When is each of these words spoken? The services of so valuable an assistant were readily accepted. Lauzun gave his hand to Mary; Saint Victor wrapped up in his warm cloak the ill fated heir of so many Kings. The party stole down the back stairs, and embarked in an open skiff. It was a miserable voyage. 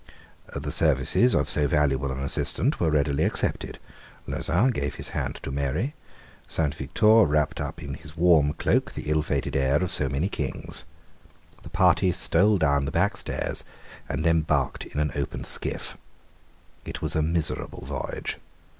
The 0.55 0.71
services 0.71 1.35
of 1.35 1.47
so 1.47 1.67
valuable 1.67 2.11
an 2.11 2.23
assistant 2.23 2.79
were 2.79 2.89
readily 2.89 3.23
accepted. 3.23 3.77
Lauzun 4.27 4.71
gave 4.73 4.95
his 4.95 5.09
hand 5.09 5.35
to 5.43 5.51
Mary; 5.51 5.93
Saint 6.47 6.73
Victor 6.73 7.23
wrapped 7.25 7.61
up 7.61 7.83
in 7.83 7.93
his 7.93 8.17
warm 8.17 8.53
cloak 8.53 8.93
the 8.93 9.11
ill 9.11 9.21
fated 9.21 9.55
heir 9.55 9.75
of 9.75 9.91
so 9.91 10.09
many 10.09 10.27
Kings. 10.27 10.85
The 11.61 11.69
party 11.69 12.11
stole 12.13 12.57
down 12.57 12.85
the 12.85 12.91
back 12.91 13.15
stairs, 13.15 13.63
and 14.09 14.25
embarked 14.25 14.85
in 14.87 14.99
an 14.99 15.11
open 15.13 15.43
skiff. 15.43 15.97
It 16.83 17.03
was 17.03 17.15
a 17.15 17.21
miserable 17.21 17.85
voyage. 17.85 18.39